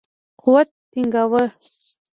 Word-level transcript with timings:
قوت 0.41 0.69
ټینګاوه. 0.91 1.43